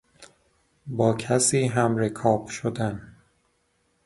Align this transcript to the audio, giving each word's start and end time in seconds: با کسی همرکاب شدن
با 0.87 1.13
کسی 1.13 1.63
همرکاب 1.65 2.47
شدن 2.47 3.15